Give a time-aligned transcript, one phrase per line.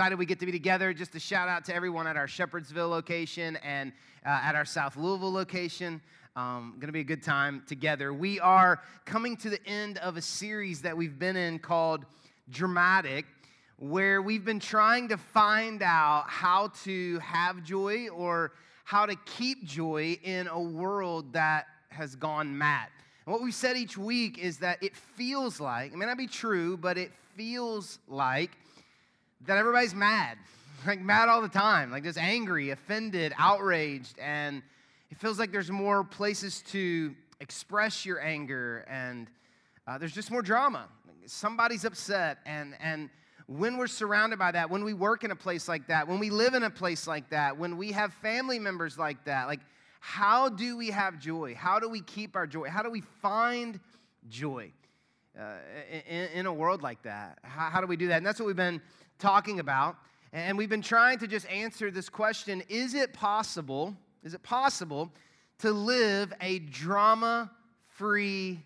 [0.00, 0.94] excited we get to be together.
[0.94, 3.92] Just a shout out to everyone at our Shepherdsville location and
[4.24, 6.00] uh, at our South Louisville location.
[6.36, 8.14] Um, going to be a good time together.
[8.14, 12.06] We are coming to the end of a series that we've been in called
[12.48, 13.26] Dramatic,
[13.76, 18.52] where we've been trying to find out how to have joy or
[18.84, 22.88] how to keep joy in a world that has gone mad.
[23.26, 26.26] And what we've said each week is that it feels like, it may not be
[26.26, 28.52] true, but it feels like
[29.46, 30.38] that everybody's mad,
[30.86, 34.62] like mad all the time, like just angry, offended, outraged, and
[35.10, 39.28] it feels like there's more places to express your anger, and
[39.86, 40.88] uh, there's just more drama.
[41.26, 43.10] Somebody's upset, and and
[43.46, 46.30] when we're surrounded by that, when we work in a place like that, when we
[46.30, 49.58] live in a place like that, when we have family members like that, like
[49.98, 51.54] how do we have joy?
[51.54, 52.68] How do we keep our joy?
[52.68, 53.80] How do we find
[54.28, 54.72] joy
[55.38, 55.56] uh,
[56.08, 57.38] in, in, a world like that?
[57.42, 58.16] How, how do we do that?
[58.16, 58.80] And that's what we've been
[59.20, 59.96] talking about.
[60.32, 65.12] And we've been trying to just answer this question Is it possible, is it possible
[65.58, 67.50] to live a drama
[67.86, 68.60] free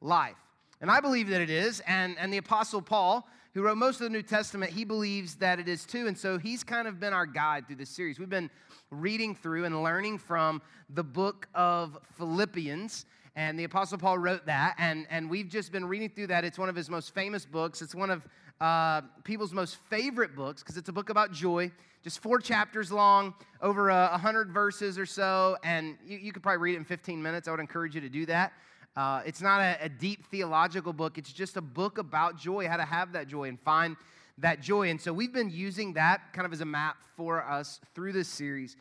[0.00, 0.36] life?
[0.80, 1.80] And I believe that it is.
[1.86, 5.58] And, and the Apostle Paul, who wrote most of the New Testament, he believes that
[5.58, 6.06] it is too.
[6.06, 8.18] And so he's kind of been our guide through this series.
[8.18, 8.50] We've been
[8.90, 13.06] reading through and learning from the book of Philippians.
[13.38, 14.74] And the Apostle Paul wrote that.
[14.78, 16.44] And, and we've just been reading through that.
[16.44, 17.80] It's one of his most famous books.
[17.80, 18.26] It's one of
[18.60, 21.70] uh, people's most favorite books because it's a book about joy.
[22.02, 25.56] Just four chapters long, over a uh, hundred verses or so.
[25.62, 27.46] And you, you could probably read it in 15 minutes.
[27.46, 28.54] I would encourage you to do that.
[28.96, 32.76] Uh, it's not a, a deep theological book, it's just a book about joy, how
[32.76, 33.94] to have that joy and find
[34.38, 34.90] that joy.
[34.90, 38.26] And so we've been using that kind of as a map for us through this
[38.26, 38.76] series.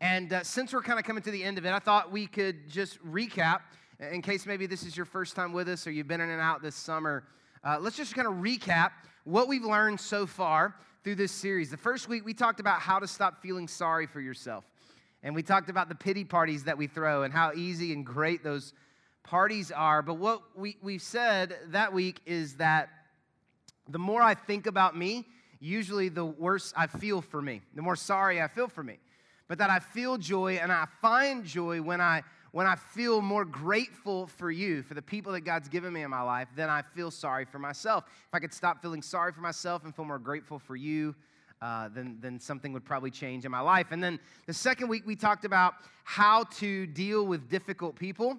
[0.00, 2.26] And uh, since we're kind of coming to the end of it, I thought we
[2.26, 3.60] could just recap
[4.00, 6.40] in case maybe this is your first time with us or you've been in and
[6.40, 7.24] out this summer.
[7.62, 8.92] Uh, let's just kind of recap
[9.24, 11.70] what we've learned so far through this series.
[11.70, 14.64] The first week, we talked about how to stop feeling sorry for yourself.
[15.22, 18.42] And we talked about the pity parties that we throw and how easy and great
[18.42, 18.72] those
[19.22, 20.00] parties are.
[20.00, 22.88] But what we, we've said that week is that
[23.86, 25.26] the more I think about me,
[25.58, 28.98] usually the worse I feel for me, the more sorry I feel for me.
[29.46, 32.22] But that I feel joy and I find joy when I
[32.52, 36.10] when I feel more grateful for you, for the people that God's given me in
[36.10, 38.04] my life, then I feel sorry for myself.
[38.06, 41.14] If I could stop feeling sorry for myself and feel more grateful for you,
[41.62, 43.88] uh, then, then something would probably change in my life.
[43.90, 45.74] And then the second week, we talked about
[46.04, 48.38] how to deal with difficult people.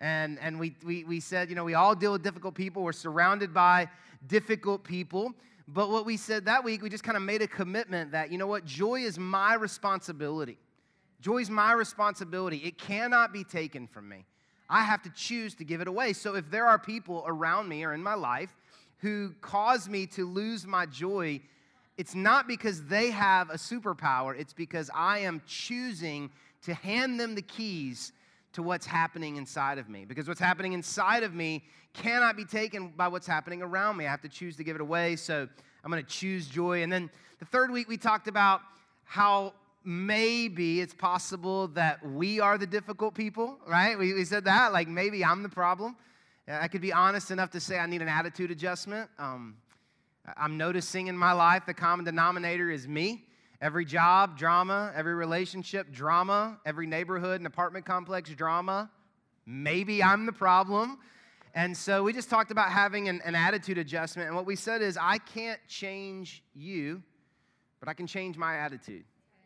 [0.00, 2.82] And, and we, we, we said, you know, we all deal with difficult people.
[2.82, 3.88] We're surrounded by
[4.26, 5.34] difficult people.
[5.68, 8.38] But what we said that week, we just kind of made a commitment that, you
[8.38, 10.58] know what, joy is my responsibility.
[11.22, 12.58] Joy's my responsibility.
[12.58, 14.26] It cannot be taken from me.
[14.68, 16.12] I have to choose to give it away.
[16.12, 18.54] So if there are people around me or in my life
[18.98, 21.40] who cause me to lose my joy,
[21.96, 26.30] it's not because they have a superpower, it's because I am choosing
[26.64, 28.12] to hand them the keys
[28.54, 30.04] to what's happening inside of me.
[30.04, 31.62] Because what's happening inside of me
[31.92, 34.06] cannot be taken by what's happening around me.
[34.06, 35.16] I have to choose to give it away.
[35.16, 35.48] So
[35.84, 36.82] I'm going to choose joy.
[36.82, 38.62] And then the third week, we talked about
[39.04, 39.52] how
[39.84, 43.98] maybe it's possible that we are the difficult people, right?
[43.98, 45.96] We, we said that, like maybe I'm the problem.
[46.48, 49.08] I could be honest enough to say I need an attitude adjustment.
[49.18, 49.56] Um,
[50.36, 53.24] I'm noticing in my life the common denominator is me.
[53.60, 54.92] Every job, drama.
[54.94, 56.58] Every relationship, drama.
[56.66, 58.90] Every neighborhood and apartment complex, drama.
[59.46, 60.98] Maybe I'm the problem.
[61.54, 64.26] And so we just talked about having an, an attitude adjustment.
[64.26, 67.02] And what we said is, I can't change you,
[67.78, 69.04] but I can change my attitude.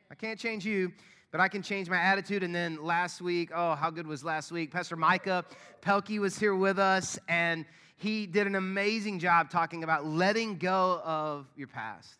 [0.09, 0.93] I can't change you,
[1.33, 2.45] but I can change my attitude.
[2.45, 4.71] And then last week, oh, how good was last week?
[4.71, 5.45] Pastor Micah
[5.83, 7.65] Pelkey was here with us, and
[7.97, 12.15] he did an amazing job talking about letting go of your past.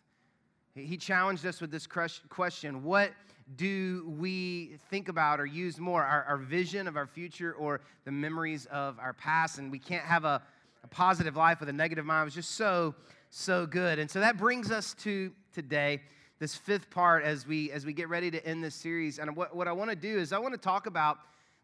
[0.75, 3.13] He challenged us with this question What
[3.55, 8.11] do we think about or use more, our, our vision of our future or the
[8.11, 9.59] memories of our past?
[9.59, 10.41] And we can't have a,
[10.83, 12.23] a positive life with a negative mind.
[12.23, 12.95] It was just so,
[13.29, 13.97] so good.
[13.97, 16.01] And so that brings us to today
[16.39, 19.19] this fifth part as we as we get ready to end this series.
[19.19, 21.19] And what, what I want to do is I want to talk about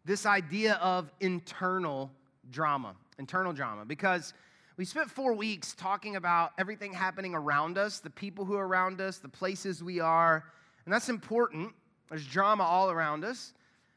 [0.05, 2.11] this idea of internal
[2.49, 4.33] drama, internal drama, because
[4.75, 8.99] we spent four weeks talking about everything happening around us, the people who are around
[8.99, 10.43] us, the places we are,
[10.85, 11.71] and that's important.
[12.09, 13.53] There's drama all around us.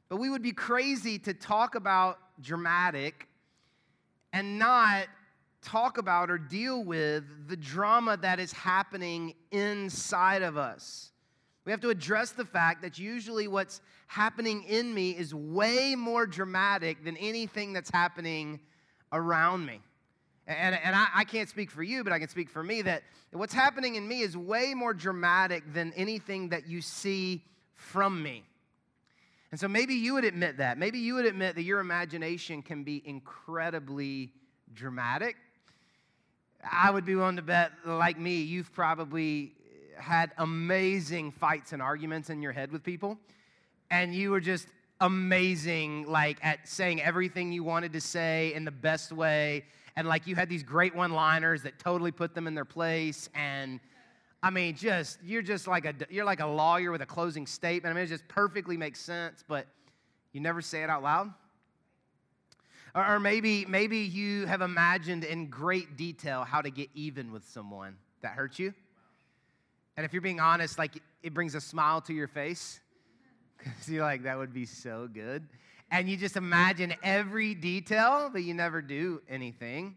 [0.09, 3.27] But we would be crazy to talk about dramatic
[4.33, 5.06] and not
[5.67, 11.11] talk about or deal with the drama that is happening inside of us.
[11.65, 16.25] We have to address the fact that usually what's happening in me is way more
[16.25, 18.61] dramatic than anything that's happening
[19.13, 19.81] around me.
[20.47, 23.03] And, and I, I, can't speak for you, but I can speak for me that
[23.33, 27.43] what's happening in me is way more dramatic than anything that you see
[27.75, 28.45] from me.
[29.51, 30.79] And so maybe you would admit that.
[30.79, 34.31] Maybe you would admit that your imagination can be incredibly
[34.73, 35.35] dramatic.
[36.71, 39.53] I would be willing to bet, like me, you've probably
[39.97, 43.19] had amazing fights and arguments in your head with people,
[43.91, 44.67] and you were just
[45.01, 49.65] amazing, like at saying everything you wanted to say in the best way,
[49.97, 53.29] and like you had these great one liners that totally put them in their place,
[53.35, 53.81] and
[54.43, 57.93] I mean, just you're just like a you're like a lawyer with a closing statement.
[57.93, 59.67] I mean, it just perfectly makes sense, but
[60.33, 61.33] you never say it out loud.
[62.97, 67.97] Or, maybe maybe you have imagined in great detail how to get even with someone
[68.23, 68.73] that hurt you.
[69.99, 72.81] And if you're being honest, like it brings a smile to your face
[73.59, 75.47] because you're like, that would be so good.
[75.91, 79.97] And you just imagine every detail, but you never do anything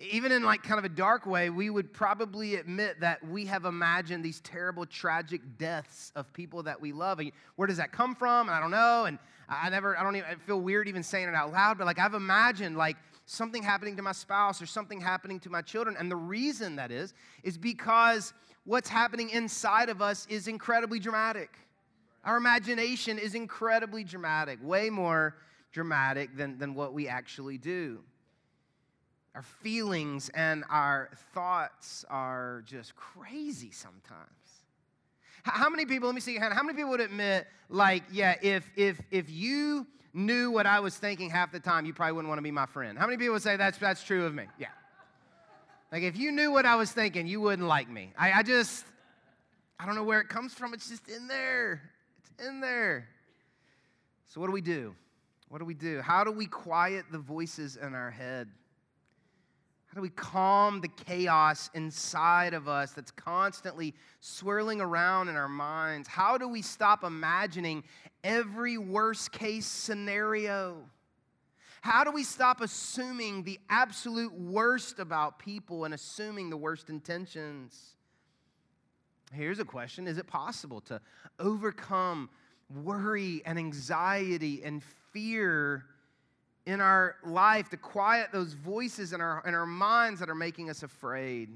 [0.00, 3.66] even in like kind of a dark way, we would probably admit that we have
[3.66, 7.18] imagined these terrible, tragic deaths of people that we love.
[7.18, 8.48] And where does that come from?
[8.48, 9.04] I don't know.
[9.04, 9.18] And
[9.50, 11.98] I never, I don't even I feel weird even saying it out loud, but like
[11.98, 15.96] I've imagined like something happening to my spouse or something happening to my children.
[15.98, 18.32] And the reason that is, is because
[18.64, 21.50] what's happening inside of us is incredibly dramatic.
[22.24, 25.36] Our imagination is incredibly dramatic, way more
[25.72, 28.00] dramatic than, than what we actually do.
[29.34, 34.39] Our feelings and our thoughts are just crazy sometimes.
[35.42, 38.36] How many people, let me see your hand, how many people would admit, like, yeah,
[38.42, 42.28] if, if, if you knew what I was thinking half the time, you probably wouldn't
[42.28, 42.98] want to be my friend?
[42.98, 44.44] How many people would say that's, that's true of me?
[44.58, 44.68] Yeah.
[45.92, 48.12] Like, if you knew what I was thinking, you wouldn't like me.
[48.16, 48.84] I, I just,
[49.78, 50.74] I don't know where it comes from.
[50.74, 51.82] It's just in there.
[52.18, 53.08] It's in there.
[54.26, 54.94] So, what do we do?
[55.48, 56.00] What do we do?
[56.00, 58.48] How do we quiet the voices in our head?
[59.90, 65.48] How do we calm the chaos inside of us that's constantly swirling around in our
[65.48, 66.06] minds?
[66.06, 67.82] How do we stop imagining
[68.22, 70.76] every worst case scenario?
[71.80, 77.96] How do we stop assuming the absolute worst about people and assuming the worst intentions?
[79.32, 81.00] Here's a question Is it possible to
[81.40, 82.30] overcome
[82.72, 85.84] worry and anxiety and fear
[86.66, 90.70] in our life to quiet those voices in our, in our minds that are making
[90.70, 91.48] us afraid?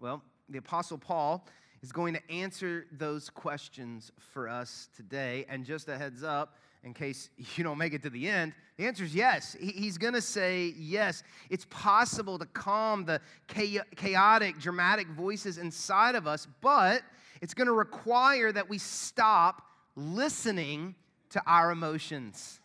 [0.00, 1.46] Well, the Apostle Paul
[1.82, 5.44] is going to answer those questions for us today.
[5.48, 8.86] And just a heads up, in case you don't make it to the end, the
[8.86, 9.56] answer is yes.
[9.60, 11.22] He's going to say yes.
[11.50, 17.02] It's possible to calm the chaotic, dramatic voices inside of us, but
[17.40, 19.62] it's going to require that we stop
[19.96, 20.94] listening
[21.30, 22.60] to our emotions.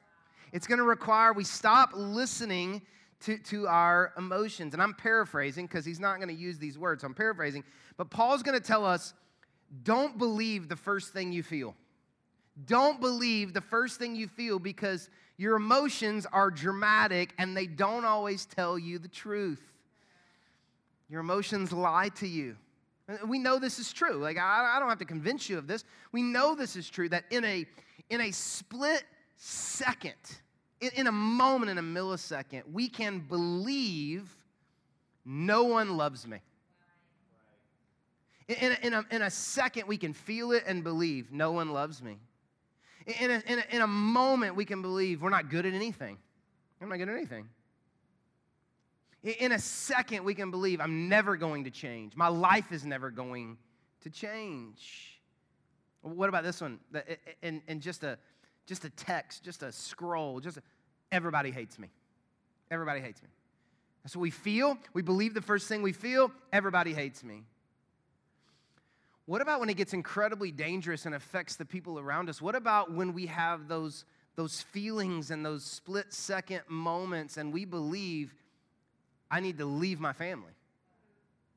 [0.52, 2.82] It's going to require we stop listening
[3.22, 4.74] to, to our emotions.
[4.74, 7.04] And I'm paraphrasing because he's not going to use these words.
[7.04, 7.64] I'm paraphrasing.
[7.98, 9.14] But Paul's going to tell us
[9.84, 11.76] don't believe the first thing you feel.
[12.66, 18.06] Don't believe the first thing you feel because your emotions are dramatic and they don't
[18.06, 19.62] always tell you the truth.
[21.10, 22.56] Your emotions lie to you.
[23.26, 24.16] We know this is true.
[24.16, 25.86] Like, I, I don't have to convince you of this.
[26.12, 27.66] We know this is true that in a,
[28.10, 29.04] in a split
[29.38, 30.16] second,
[30.82, 34.30] in, a moment, in a millisecond, we can believe
[35.26, 36.40] no one loves me.
[38.48, 41.72] In a, in, a, in a second, we can feel it and believe no one
[41.72, 42.18] loves me.
[43.20, 46.18] In a, in, a, in a moment, we can believe we're not good at anything.
[46.82, 47.48] I'm not good at anything.
[49.24, 52.16] In a second, we can believe I'm never going to change.
[52.16, 53.58] My life is never going
[54.02, 55.20] to change.
[56.02, 56.80] What about this one?
[57.42, 58.18] In, in just a
[58.68, 60.62] just a text, just a scroll, just a,
[61.12, 61.90] everybody hates me.
[62.70, 63.30] Everybody hates me.
[64.04, 64.78] That's what we feel.
[64.94, 67.44] We believe the first thing we feel, everybody hates me.
[69.26, 72.42] What about when it gets incredibly dangerous and affects the people around us?
[72.42, 74.06] What about when we have those,
[74.36, 78.34] those feelings and those split second moments and we believe,
[79.30, 80.54] I need to leave my family?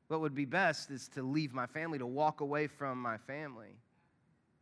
[0.09, 3.77] What would be best is to leave my family, to walk away from my family.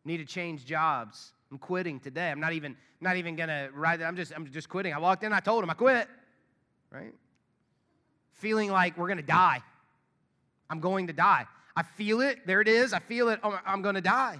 [0.05, 1.31] Need to change jobs.
[1.51, 2.29] I'm quitting today.
[2.29, 4.03] I'm not even not even gonna write it.
[4.03, 4.93] I'm just I'm just quitting.
[4.93, 5.33] I walked in.
[5.33, 6.07] I told him I quit.
[6.91, 7.13] Right?
[8.33, 9.61] Feeling like we're gonna die.
[10.69, 11.45] I'm going to die.
[11.75, 12.45] I feel it.
[12.45, 12.93] There it is.
[12.93, 13.39] I feel it.
[13.43, 14.39] Oh, I'm to die.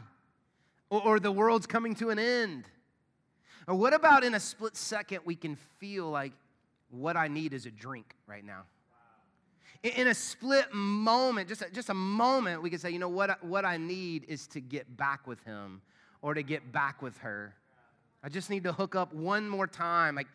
[0.90, 2.66] Or, or the world's coming to an end.
[3.68, 6.34] Or what about in a split second we can feel like
[6.92, 8.64] what I need is a drink right now?
[9.84, 13.42] in a split moment, just a, just a moment, we can say, you know, what,
[13.44, 15.82] what I need is to get back with him
[16.22, 17.56] or to get back with her.
[18.24, 20.16] I just need to hook up one more time.
[20.16, 20.28] Like,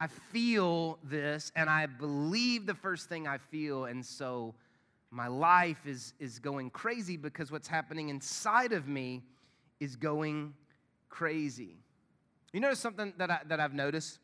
[0.00, 3.84] I feel this and I believe the first thing I feel.
[3.84, 4.54] And so
[5.12, 9.22] my life is, is going crazy because what's happening inside of me
[9.78, 10.54] is going
[11.08, 11.76] crazy.
[12.52, 14.18] You notice something that, I, that I've noticed?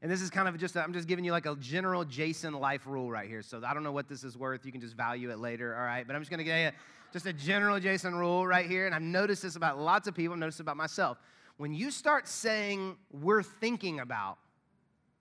[0.00, 2.86] And this is kind of just, I'm just giving you like a general Jason life
[2.86, 3.42] rule right here.
[3.42, 4.64] So I don't know what this is worth.
[4.64, 6.06] You can just value it later, all right?
[6.06, 6.74] But I'm just going to get
[7.14, 8.86] just a general Jason rule right here.
[8.86, 11.16] And I've noticed this about lots of people, I've noticed about myself.
[11.58, 14.36] When you start saying, we're thinking about,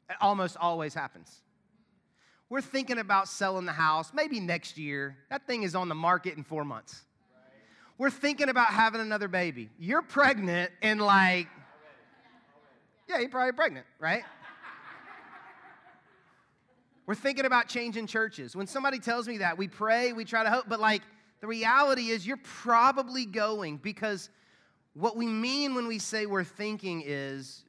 [0.10, 1.42] it almost always happens.
[2.50, 5.18] We're thinking about selling the house maybe next year.
[5.30, 7.04] That thing is on the market in four months.
[8.00, 9.70] We're thinking about having another baby.
[9.78, 11.48] You're pregnant and like,
[13.08, 14.24] yeah, you're probably pregnant, right?
[17.06, 18.56] We're thinking about changing churches.
[18.56, 21.04] When somebody tells me that, we pray, we try to hope, but like
[21.44, 24.30] the reality is you're probably going because
[24.94, 27.66] what we mean when we say we're thinking is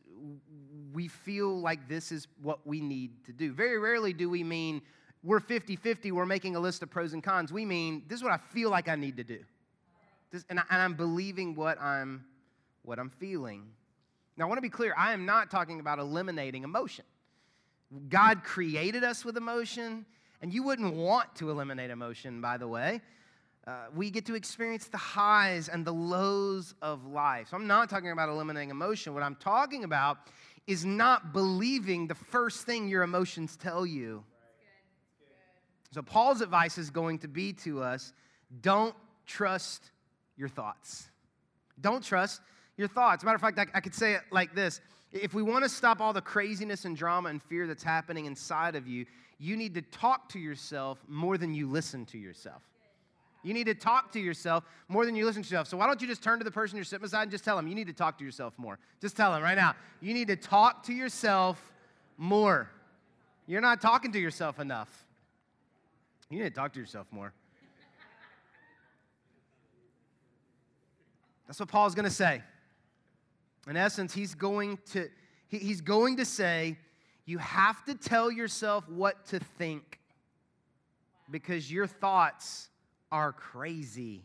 [0.92, 3.52] we feel like this is what we need to do.
[3.52, 4.80] Very rarely do we mean
[5.24, 7.52] we're 50 50, we're making a list of pros and cons.
[7.52, 9.40] We mean this is what I feel like I need to do.
[10.30, 12.24] This, and, I, and I'm believing what I'm,
[12.82, 13.64] what I'm feeling.
[14.36, 17.06] Now, I want to be clear I am not talking about eliminating emotion.
[18.08, 20.06] God created us with emotion,
[20.42, 23.00] and you wouldn't want to eliminate emotion, by the way.
[23.66, 27.48] Uh, we get to experience the highs and the lows of life.
[27.48, 29.14] So I'm not talking about eliminating emotion.
[29.14, 30.18] What I'm talking about
[30.66, 34.22] is not believing the first thing your emotions tell you.
[35.92, 38.12] So Paul's advice is going to be to us
[38.60, 38.94] don't
[39.26, 39.90] trust
[40.36, 41.08] your thoughts.
[41.80, 42.40] Don't trust
[42.76, 43.24] your thoughts.
[43.24, 44.80] matter of fact, I, I could say it like this
[45.12, 48.74] if we want to stop all the craziness and drama and fear that's happening inside
[48.74, 49.06] of you,
[49.38, 52.62] you need to talk to yourself more than you listen to yourself.
[53.44, 55.68] You need to talk to yourself more than you listen to yourself.
[55.68, 57.56] So why don't you just turn to the person you're sitting beside and just tell
[57.56, 58.78] them you need to talk to yourself more.
[59.00, 59.76] Just tell them right now.
[60.00, 61.72] You need to talk to yourself
[62.16, 62.70] more.
[63.46, 65.04] You're not talking to yourself enough.
[66.30, 67.34] You need to talk to yourself more.
[71.46, 72.42] That's what Paul's going to say.
[73.68, 75.08] In essence, he's going to
[75.48, 76.78] he, he's going to say
[77.26, 80.00] you have to tell yourself what to think
[81.30, 82.68] because your thoughts
[83.14, 84.24] are crazy.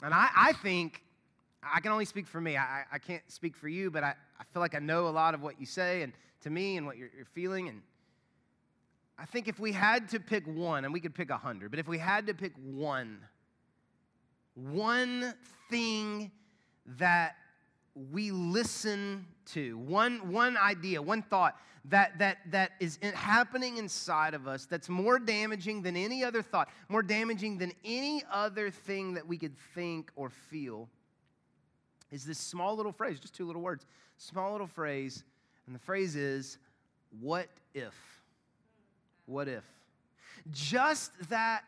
[0.00, 1.02] And I, I think,
[1.60, 2.56] I can only speak for me.
[2.56, 5.34] I, I can't speak for you, but I, I feel like I know a lot
[5.34, 7.68] of what you say and to me and what you're, you're feeling.
[7.68, 7.82] And
[9.18, 11.80] I think if we had to pick one, and we could pick a hundred, but
[11.80, 13.18] if we had to pick one,
[14.54, 15.34] one
[15.68, 16.30] thing
[16.98, 17.34] that
[17.94, 19.78] we listen to.
[19.78, 25.18] One, one idea one thought that, that, that is happening inside of us that's more
[25.18, 30.10] damaging than any other thought more damaging than any other thing that we could think
[30.16, 30.88] or feel
[32.10, 33.84] is this small little phrase just two little words
[34.16, 35.24] small little phrase
[35.66, 36.58] and the phrase is
[37.20, 37.94] what if?
[39.26, 39.64] What if?
[40.50, 41.64] Just that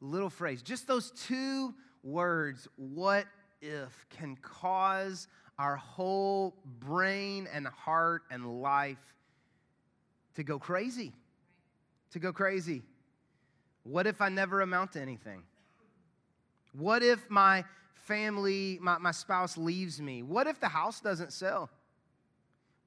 [0.00, 3.26] little phrase just those two words what
[3.60, 5.28] if can cause
[5.58, 8.98] our whole brain and heart and life
[10.34, 11.12] to go crazy.
[12.12, 12.82] To go crazy.
[13.84, 15.42] What if I never amount to anything?
[16.72, 20.22] What if my family, my, my spouse leaves me?
[20.22, 21.70] What if the house doesn't sell?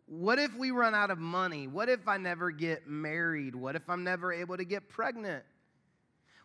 [0.07, 1.67] What if we run out of money?
[1.67, 3.55] What if I never get married?
[3.55, 5.43] What if I'm never able to get pregnant?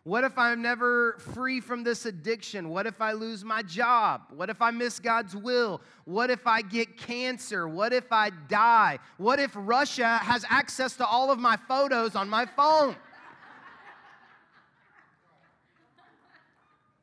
[0.03, 2.69] What if I'm never free from this addiction?
[2.69, 4.21] What if I lose my job?
[4.31, 5.79] What if I miss God's will?
[6.05, 7.67] What if I get cancer?
[7.67, 8.97] What if I die?
[9.17, 12.95] What if Russia has access to all of my photos on my phone?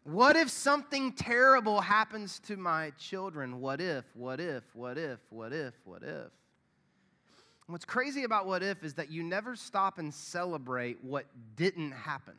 [0.02, 3.61] What if something terrible happens to my children?
[3.61, 6.33] What if, what if, what if, what if, what if?
[7.69, 12.33] what's crazy about what if is that you never stop and celebrate what didn't happen.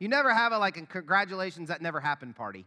[0.00, 2.66] You never have a like a congratulations that never happened party.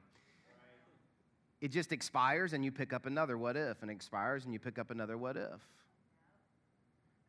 [1.60, 4.78] It just expires and you pick up another what if, and expires and you pick
[4.78, 5.68] up another what if.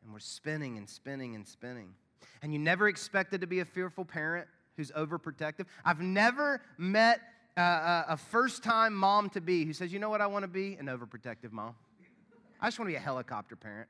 [0.03, 1.89] And we're spinning and spinning and spinning.
[2.41, 4.47] And you never expected to be a fearful parent
[4.77, 5.65] who's overprotective.
[5.83, 7.21] I've never met
[7.57, 10.47] a, a first time mom to be who says, you know what I want to
[10.47, 10.75] be?
[10.75, 11.73] An overprotective mom.
[12.61, 13.87] I just want to be a helicopter parent.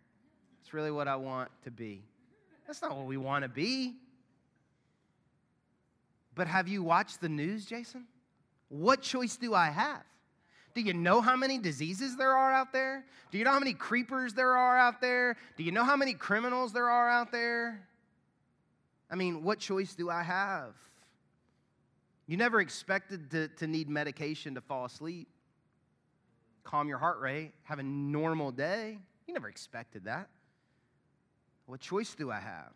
[0.62, 2.04] It's really what I want to be.
[2.66, 3.96] That's not what we want to be.
[6.36, 8.06] But have you watched the news, Jason?
[8.70, 10.04] What choice do I have?
[10.74, 13.06] Do you know how many diseases there are out there?
[13.32, 15.38] Do you know how many creepers there are out there?
[15.56, 17.88] Do you know how many criminals there are out there?
[19.10, 20.74] I mean, what choice do I have?
[22.28, 25.30] You never expected to, to need medication to fall asleep,
[26.64, 28.98] calm your heart rate, have a normal day.
[29.28, 30.28] You never expected that.
[31.68, 32.74] What choice do I have?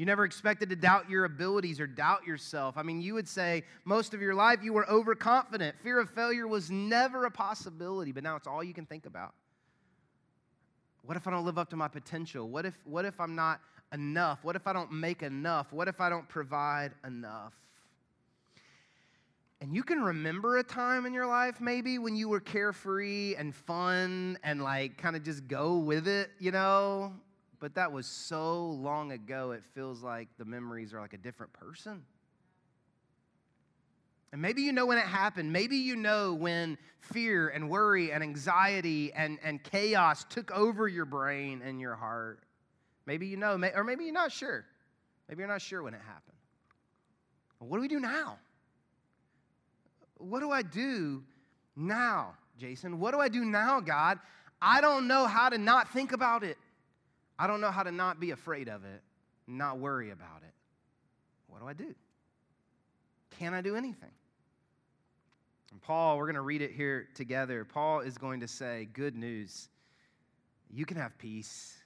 [0.00, 2.78] You never expected to doubt your abilities or doubt yourself.
[2.78, 5.76] I mean, you would say most of your life you were overconfident.
[5.82, 9.34] Fear of failure was never a possibility, but now it's all you can think about.
[11.02, 12.48] What if I don't live up to my potential?
[12.48, 13.60] What if, what if I'm not
[13.92, 14.42] enough?
[14.42, 15.70] What if I don't make enough?
[15.70, 17.52] What if I don't provide enough?
[19.60, 23.54] And you can remember a time in your life maybe when you were carefree and
[23.54, 27.12] fun and like kind of just go with it, you know?
[27.60, 31.52] But that was so long ago, it feels like the memories are like a different
[31.52, 32.02] person.
[34.32, 35.52] And maybe you know when it happened.
[35.52, 41.04] Maybe you know when fear and worry and anxiety and, and chaos took over your
[41.04, 42.40] brain and your heart.
[43.06, 44.64] Maybe you know, or maybe you're not sure.
[45.28, 46.36] Maybe you're not sure when it happened.
[47.58, 48.38] What do we do now?
[50.16, 51.24] What do I do
[51.76, 53.00] now, Jason?
[53.00, 54.18] What do I do now, God?
[54.62, 56.56] I don't know how to not think about it.
[57.40, 59.00] I don't know how to not be afraid of it,
[59.46, 60.52] not worry about it.
[61.46, 61.94] What do I do?
[63.38, 64.10] Can I do anything?
[65.72, 67.64] And Paul, we're going to read it here together.
[67.64, 69.70] Paul is going to say, Good news.
[70.70, 71.78] You can have peace.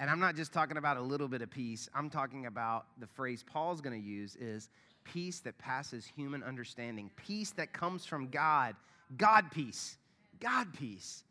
[0.00, 1.88] And I'm not just talking about a little bit of peace.
[1.94, 4.68] I'm talking about the phrase Paul's going to use is
[5.04, 8.74] peace that passes human understanding, peace that comes from God,
[9.16, 9.96] God peace,
[10.40, 11.22] God peace.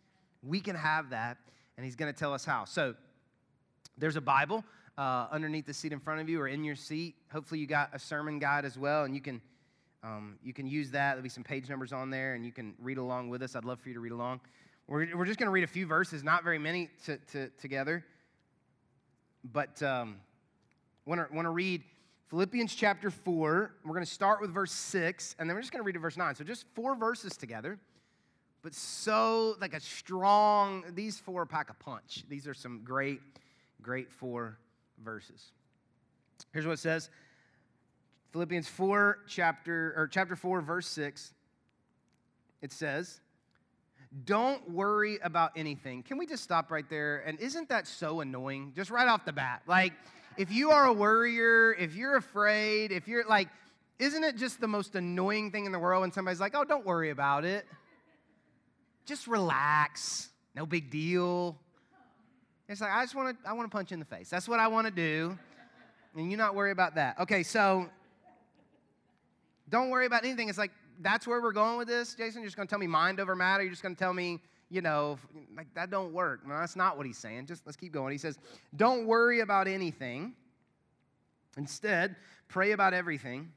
[0.42, 1.38] We can have that,
[1.76, 2.64] and he's going to tell us how.
[2.64, 2.96] So,
[3.98, 4.64] there's a Bible
[4.98, 7.16] uh, underneath the seat in front of you or in your seat.
[7.32, 9.42] Hopefully, you got a sermon guide as well, and you can
[10.04, 11.12] um, you can use that.
[11.12, 13.56] There'll be some page numbers on there, and you can read along with us.
[13.56, 14.42] I'd love for you to read along.
[14.88, 18.04] We're, we're just going to read a few verses, not very many to, to, together,
[19.54, 20.18] but um,
[21.06, 21.84] want to want to read
[22.30, 23.74] Philippians chapter four.
[23.86, 26.00] We're going to start with verse six, and then we're just going to read to
[26.00, 26.36] verse nine.
[26.36, 27.80] So just four verses together
[28.64, 33.20] but so like a strong these four pack a punch these are some great
[33.82, 34.58] great four
[35.04, 35.52] verses.
[36.54, 37.10] Here's what it says
[38.32, 41.34] Philippians 4, chapter, or chapter 4, verse 6.
[42.62, 43.20] It says,
[44.26, 46.04] Don't worry about anything.
[46.04, 47.24] Can we just stop right there?
[47.26, 48.74] And isn't that so annoying?
[48.76, 49.64] Just right off the bat.
[49.68, 49.94] Like,
[50.38, 53.50] if you are a worrier, if you're afraid, if you're like,
[54.00, 56.86] isn't it just the most annoying thing in the world when somebody's like, oh, don't
[56.86, 57.66] worry about it?
[59.06, 60.30] Just relax.
[60.56, 61.58] No big deal.
[62.72, 64.30] It's like, I just want to, I want to punch you in the face.
[64.30, 65.38] That's what I want to do.
[66.16, 67.20] And you not worry about that.
[67.20, 67.90] Okay, so
[69.70, 70.48] don't worry about anything.
[70.48, 72.42] It's like, that's where we're going with this, Jason.
[72.42, 73.62] You're just going to tell me mind over matter.
[73.64, 75.20] You're just going to tell me, you know,
[75.56, 76.48] like that don't work.
[76.48, 77.48] No, that's not what he's saying.
[77.48, 78.14] Just let's keep going.
[78.14, 78.40] He says,
[78.74, 80.34] don't worry about anything.
[81.58, 82.16] Instead,
[82.48, 83.52] pray about everything.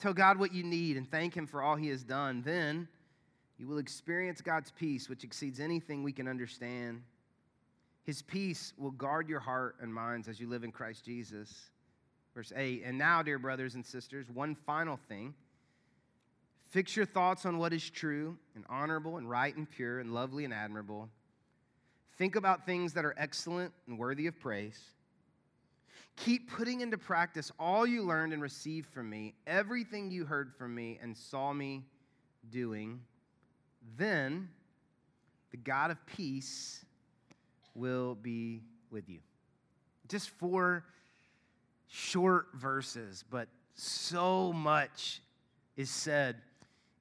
[0.00, 2.42] Tell God what you need and thank Him for all He has done.
[2.44, 2.88] Then
[3.58, 7.02] you will experience God's peace, which exceeds anything we can understand.
[8.04, 11.70] His peace will guard your heart and minds as you live in Christ Jesus.
[12.34, 15.34] Verse 8, and now, dear brothers and sisters, one final thing.
[16.68, 20.44] Fix your thoughts on what is true and honorable and right and pure and lovely
[20.44, 21.08] and admirable.
[22.18, 24.80] Think about things that are excellent and worthy of praise.
[26.16, 30.74] Keep putting into practice all you learned and received from me, everything you heard from
[30.74, 31.84] me and saw me
[32.50, 33.00] doing.
[33.96, 34.48] Then
[35.50, 36.83] the God of peace
[37.74, 39.18] will be with you.
[40.08, 40.84] Just four
[41.88, 45.20] short verses, but so much
[45.76, 46.36] is said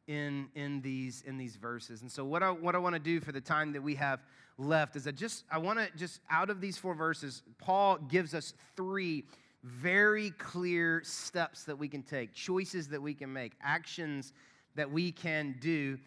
[0.08, 2.02] in, in, these, in these verses.
[2.02, 4.20] And so, what I, what I want to do for the time that we have
[4.58, 8.34] left is that just, I want to just, out of these four verses, Paul gives
[8.34, 9.26] us three
[9.64, 14.34] very clear steps that we can take, choices that we can make, actions
[14.76, 15.98] that we can do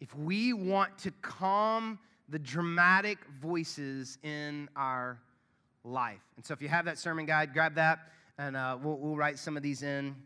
[0.00, 5.20] if we want to calm the dramatic voices in our
[5.84, 6.22] life.
[6.36, 8.00] And so if you have that sermon guide, grab that
[8.38, 10.16] and uh, we'll, we'll write some of these in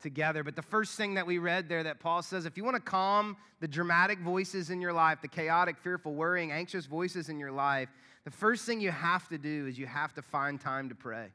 [0.00, 0.42] together.
[0.42, 2.82] But the first thing that we read there that Paul says if you want to
[2.82, 7.52] calm the dramatic voices in your life, the chaotic, fearful, worrying, anxious voices in your
[7.52, 7.88] life,
[8.24, 11.28] the first thing you have to do is you have to find time to pray.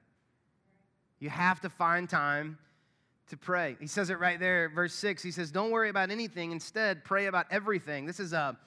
[1.19, 2.57] You have to find time
[3.29, 3.75] to pray.
[3.79, 5.23] He says it right there, verse 6.
[5.23, 6.51] He says, Don't worry about anything.
[6.51, 8.05] Instead, pray about everything.
[8.05, 8.57] This is a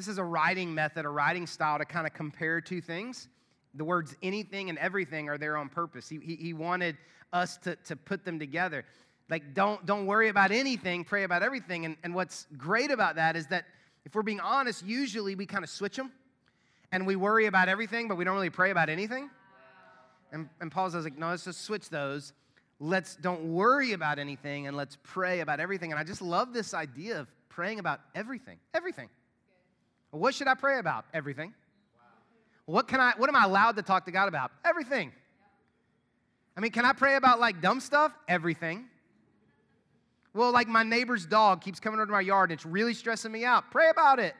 [0.00, 3.28] this is a writing method, a writing style to kind of compare two things.
[3.74, 6.08] The words anything and everything are there on purpose.
[6.08, 6.96] He, he, he wanted
[7.34, 8.86] us to, to put them together.
[9.28, 11.84] Like, don't, don't worry about anything, pray about everything.
[11.84, 13.66] And, and what's great about that is that
[14.06, 16.10] if we're being honest, usually we kind of switch them
[16.92, 19.28] and we worry about everything, but we don't really pray about anything.
[20.32, 22.32] And, and Paul says, like, no, let's just switch those.
[22.78, 25.92] Let's don't worry about anything and let's pray about everything.
[25.92, 28.56] And I just love this idea of praying about everything.
[28.72, 29.10] Everything.
[30.10, 31.04] What should I pray about?
[31.14, 31.54] Everything.
[32.66, 34.50] What can I what am I allowed to talk to God about?
[34.64, 35.12] Everything.
[36.56, 38.12] I mean, can I pray about like dumb stuff?
[38.28, 38.86] Everything.
[40.34, 43.32] Well, like my neighbor's dog keeps coming over to my yard and it's really stressing
[43.32, 43.70] me out.
[43.70, 44.34] Pray about it.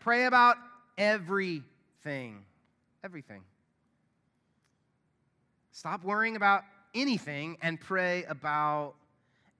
[0.00, 0.56] Pray about
[0.98, 2.44] everything.
[3.04, 3.42] Everything.
[5.72, 6.62] Stop worrying about
[6.94, 8.94] anything and pray about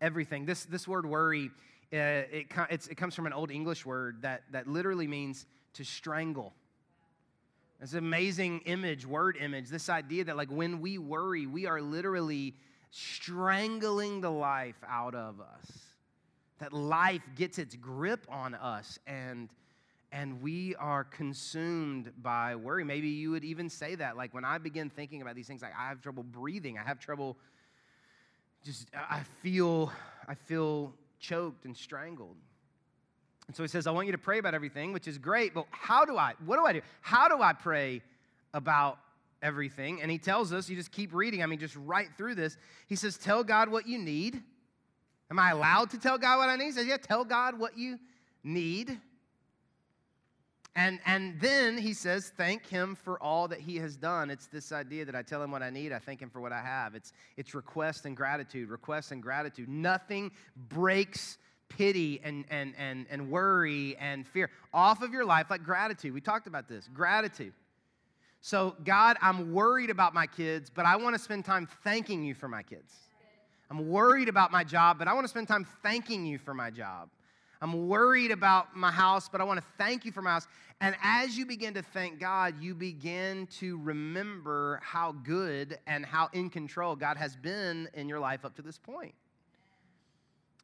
[0.00, 0.44] everything.
[0.44, 1.50] This, this word worry,
[1.92, 6.52] uh, it, it comes from an old English word that, that literally means to strangle.
[7.82, 9.68] It's an amazing image, word image.
[9.68, 12.54] This idea that, like, when we worry, we are literally
[12.90, 15.70] strangling the life out of us.
[16.58, 19.48] That life gets its grip on us and
[20.12, 22.84] and we are consumed by worry.
[22.84, 24.16] Maybe you would even say that.
[24.16, 26.78] Like when I begin thinking about these things, like I have trouble breathing.
[26.78, 27.36] I have trouble
[28.64, 29.92] just I feel
[30.28, 32.36] I feel choked and strangled.
[33.46, 35.66] And so he says, I want you to pray about everything, which is great, but
[35.70, 36.34] how do I?
[36.44, 36.80] What do I do?
[37.00, 38.02] How do I pray
[38.54, 38.98] about
[39.42, 40.02] everything?
[40.02, 41.42] And he tells us, you just keep reading.
[41.42, 42.56] I mean, just right through this.
[42.86, 44.42] He says, Tell God what you need.
[45.30, 46.66] Am I allowed to tell God what I need?
[46.66, 47.98] He says, Yeah, tell God what you
[48.44, 49.00] need.
[50.76, 54.30] And, and then he says, thank him for all that he has done.
[54.30, 56.52] It's this idea that I tell him what I need, I thank him for what
[56.52, 56.94] I have.
[56.94, 59.68] It's, it's request and gratitude, request and gratitude.
[59.68, 60.30] Nothing
[60.68, 66.14] breaks pity and, and, and, and worry and fear off of your life like gratitude.
[66.14, 67.52] We talked about this gratitude.
[68.40, 72.34] So, God, I'm worried about my kids, but I want to spend time thanking you
[72.34, 72.94] for my kids.
[73.70, 76.70] I'm worried about my job, but I want to spend time thanking you for my
[76.70, 77.08] job.
[77.62, 80.46] I'm worried about my house, but I want to thank you for my house.
[80.80, 86.30] And as you begin to thank God, you begin to remember how good and how
[86.32, 89.14] in control God has been in your life up to this point.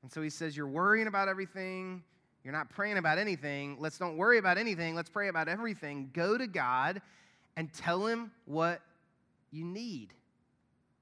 [0.02, 2.02] And so he says, You're worrying about everything.
[2.44, 3.76] You're not praying about anything.
[3.80, 4.94] Let's don't worry about anything.
[4.94, 6.10] Let's pray about everything.
[6.14, 7.02] Go to God
[7.56, 8.80] and tell him what
[9.50, 10.14] you need.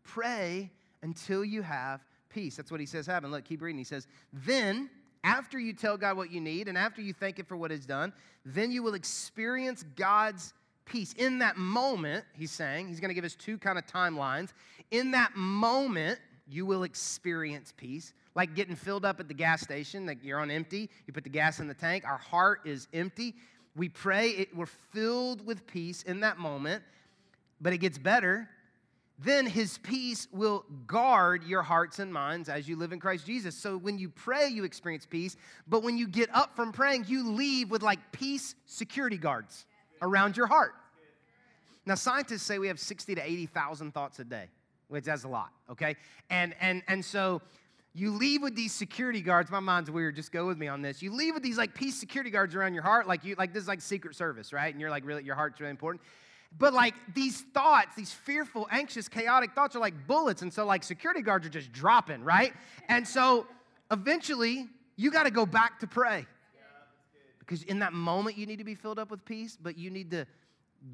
[0.03, 0.71] Pray
[1.03, 2.57] until you have peace.
[2.57, 3.31] That's what he says happen.
[3.31, 3.79] Look, keep reading.
[3.79, 4.89] He says, Then
[5.25, 7.87] after you tell God what you need and after you thank Him for what He's
[7.87, 8.13] done,
[8.45, 10.53] then you will experience God's
[10.85, 11.15] peace.
[11.15, 14.51] In that moment, He's saying, He's going to give us two kind of timelines.
[14.91, 18.13] In that moment, you will experience peace.
[18.35, 21.31] Like getting filled up at the gas station, like you're on empty, you put the
[21.31, 23.35] gas in the tank, our heart is empty.
[23.77, 26.83] We pray, it, we're filled with peace in that moment,
[27.61, 28.49] but it gets better
[29.19, 33.55] then his peace will guard your hearts and minds as you live in Christ Jesus.
[33.55, 35.37] So when you pray, you experience peace,
[35.69, 39.67] but when you get up from praying, you leave with like peace security guards
[40.03, 40.75] around your heart.
[41.87, 44.49] Now, scientists say we have 60 to 80,000 thoughts a day,
[44.89, 45.97] which that's a lot, okay?
[46.31, 47.41] And, and, and so
[47.95, 49.51] you leave with these security guards.
[49.51, 50.17] My mind's weird.
[50.17, 51.01] Just go with me on this.
[51.01, 53.63] You leave with these like peace security guards around your heart, like you like this
[53.63, 54.73] is like Secret Service, right?
[54.73, 56.03] And you're like really your heart's really important.
[56.59, 60.43] But like these thoughts, these fearful, anxious, chaotic thoughts are like bullets.
[60.43, 62.53] And so, like, security guards are just dropping, right?
[62.89, 63.47] And so,
[63.91, 66.27] eventually, you got to go back to pray.
[67.41, 70.11] Because in that moment, you need to be filled up with peace, but you need
[70.13, 70.27] to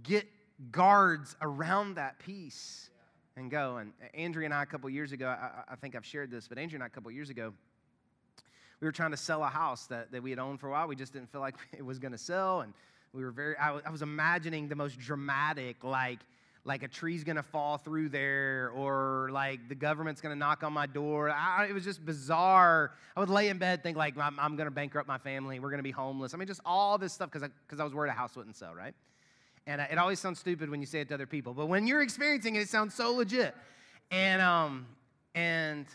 [0.02, 0.26] get
[0.72, 2.90] guards around that peace
[3.36, 3.76] and go.
[3.76, 6.48] And uh, Andrea and I, a couple years ago, I, I, think I've shared this,
[6.48, 7.52] but Andrea and I, a couple years ago,
[8.80, 10.88] we were trying to sell a house that, that we had owned for a while.
[10.88, 12.62] We just didn't feel like it was going to sell.
[12.62, 12.72] And
[13.12, 16.20] we were very, I was, imagining the most dramatic, like,
[16.64, 20.86] like a tree's gonna fall through there or like the government's gonna knock on my
[20.86, 21.30] door.
[21.30, 22.92] I, it was just bizarre.
[23.16, 25.58] I would lay in bed, think like I'm, I'm, gonna bankrupt my family.
[25.58, 26.34] We're gonna be homeless.
[26.34, 28.56] I mean, just all this stuff because I, cause I was worried a house wouldn't
[28.56, 28.94] sell, right?
[29.66, 32.02] And it always sounds stupid when you say it to other people, but when you're
[32.02, 33.54] experiencing it, it sounds so legit.
[34.10, 34.86] And um,
[35.34, 35.86] and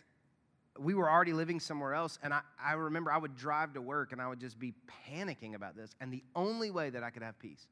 [0.77, 2.19] we were already living somewhere else.
[2.21, 4.73] And I, I remember I would drive to work and I would just be
[5.09, 5.95] panicking about this.
[6.01, 7.67] And the only way that I could have peace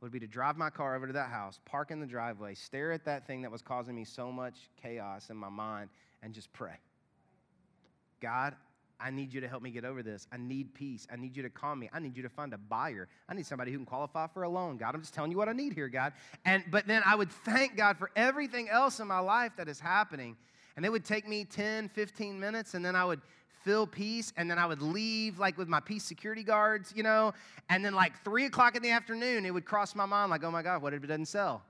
[0.00, 2.92] would be to drive my car over to that house, park in the driveway, stare
[2.92, 5.90] at that thing that was causing me so much chaos in my mind,
[6.22, 6.74] and just pray.
[8.20, 8.56] God,
[8.98, 10.26] I need you to help me get over this.
[10.32, 11.06] I need peace.
[11.12, 11.88] I need you to calm me.
[11.92, 13.08] I need you to find a buyer.
[13.28, 14.76] I need somebody who can qualify for a loan.
[14.76, 16.12] God, I'm just telling you what I need here, God.
[16.44, 19.80] And but then I would thank God for everything else in my life that is
[19.80, 20.36] happening
[20.76, 23.20] and it would take me 10, 15 minutes, and then I would
[23.64, 27.32] feel peace, and then I would leave like with my peace security guards, you know.
[27.68, 30.50] And then like three o'clock in the afternoon, it would cross my mind, like, oh
[30.50, 31.62] my God, what if it doesn't sell?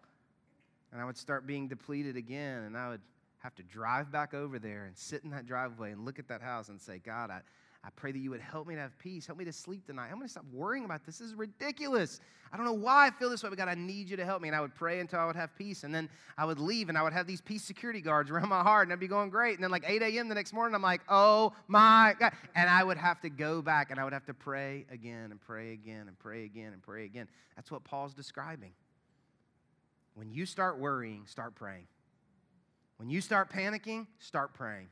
[0.92, 3.00] And I would start being depleted again, and I would
[3.42, 6.42] have to drive back over there and sit in that driveway and look at that
[6.42, 7.40] house and say, God, I,
[7.84, 9.26] I pray that you would help me to have peace.
[9.26, 10.06] Help me to sleep tonight.
[10.06, 11.18] I'm going to stop worrying about this.
[11.18, 12.20] This is ridiculous.
[12.52, 14.40] I don't know why I feel this way, but God, I need you to help
[14.40, 14.48] me.
[14.48, 15.82] And I would pray until I would have peace.
[15.82, 18.62] And then I would leave and I would have these peace security guards around my
[18.62, 19.54] heart and I'd be going great.
[19.54, 20.28] And then, like 8 a.m.
[20.28, 22.32] the next morning, I'm like, oh my God.
[22.54, 25.40] And I would have to go back and I would have to pray again and
[25.40, 27.26] pray again and pray again and pray again.
[27.56, 28.74] That's what Paul's describing.
[30.14, 31.88] When you start worrying, start praying.
[32.98, 34.88] When you start panicking, start praying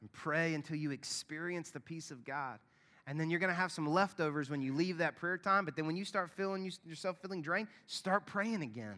[0.00, 2.58] and pray until you experience the peace of God.
[3.06, 5.64] And then you're going to have some leftovers when you leave that prayer time.
[5.64, 8.96] But then when you start feeling yourself feeling drained, start praying again.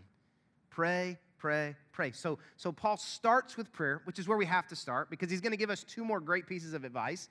[0.70, 2.12] Pray, pray, pray.
[2.12, 5.40] So, so Paul starts with prayer, which is where we have to start because he's
[5.40, 7.28] going to give us two more great pieces of advice.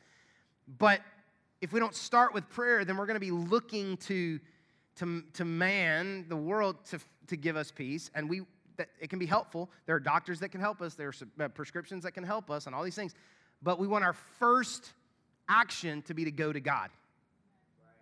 [0.79, 1.01] But
[1.61, 4.39] if we don't start with prayer, then we're going to be looking to,
[4.97, 8.09] to, to man, the world, to, to give us peace.
[8.15, 8.41] And we,
[8.77, 9.69] that it can be helpful.
[9.85, 12.65] There are doctors that can help us, there are uh, prescriptions that can help us,
[12.65, 13.13] and all these things
[13.61, 14.93] but we want our first
[15.47, 16.89] action to be to go to God.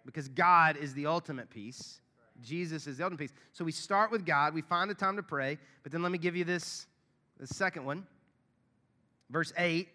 [0.06, 2.00] Because God is the ultimate peace.
[2.42, 3.34] Jesus is the ultimate peace.
[3.52, 6.18] So we start with God, we find the time to pray, but then let me
[6.18, 6.88] give you this
[7.40, 8.06] the second one.
[9.30, 9.88] Verse 8.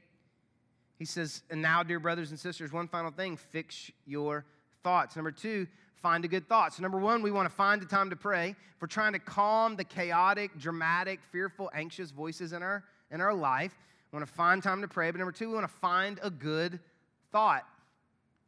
[0.98, 4.44] He says, And now, dear brothers and sisters, one final thing fix your
[4.82, 5.16] thoughts.
[5.16, 6.72] Number two, find a good thought.
[6.72, 8.50] So, number one, we want to find a time to pray.
[8.50, 13.34] If we're trying to calm the chaotic, dramatic, fearful, anxious voices in our, in our
[13.34, 13.74] life,
[14.14, 15.10] we want to find time to pray.
[15.10, 16.78] But number two, we want to find a good
[17.32, 17.66] thought.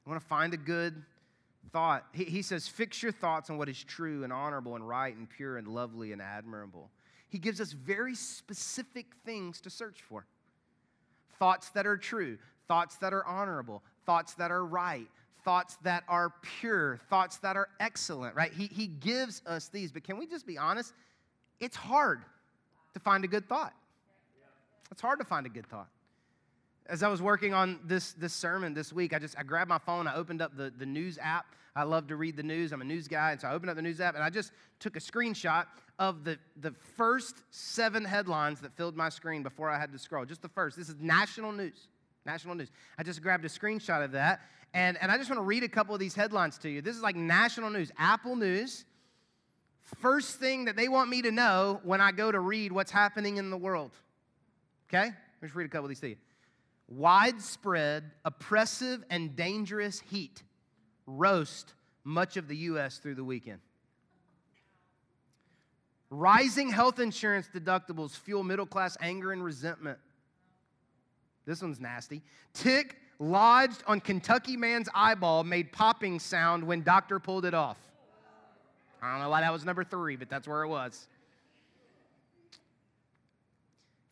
[0.04, 1.02] We want to find a good
[1.72, 2.06] thought.
[2.12, 5.28] He, he says, Fix your thoughts on what is true and honorable and right and
[5.28, 6.88] pure and lovely and admirable.
[7.30, 10.24] He gives us very specific things to search for
[11.40, 15.08] thoughts that are true, thoughts that are honorable, thoughts that are right,
[15.44, 18.52] thoughts that are pure, thoughts that are excellent, right?
[18.52, 20.94] He, he gives us these, but can we just be honest?
[21.58, 22.22] It's hard
[22.94, 23.74] to find a good thought.
[24.90, 25.88] It's hard to find a good thought.
[26.86, 29.78] As I was working on this, this sermon this week, I just I grabbed my
[29.78, 31.46] phone, I opened up the, the news app.
[31.74, 32.72] I love to read the news.
[32.72, 34.52] I'm a news guy, and so I opened up the news app and I just
[34.78, 35.66] took a screenshot
[35.98, 40.24] of the, the first seven headlines that filled my screen before I had to scroll.
[40.24, 40.76] Just the first.
[40.76, 41.88] This is national news.
[42.24, 42.70] National news.
[42.98, 44.40] I just grabbed a screenshot of that,
[44.74, 46.82] and, and I just want to read a couple of these headlines to you.
[46.82, 48.84] This is like national news, Apple News.
[50.00, 53.36] First thing that they want me to know when I go to read what's happening
[53.36, 53.92] in the world.
[54.88, 55.10] Okay?
[55.42, 56.16] Let's read a couple of these to you.
[56.88, 60.42] Widespread, oppressive, and dangerous heat
[61.06, 62.98] roast much of the U.S.
[62.98, 63.58] through the weekend.
[66.10, 69.98] Rising health insurance deductibles fuel middle class anger and resentment.
[71.46, 72.22] This one's nasty.
[72.54, 77.78] Tick lodged on Kentucky man's eyeball made popping sound when doctor pulled it off.
[79.02, 81.08] I don't know why that was number three, but that's where it was.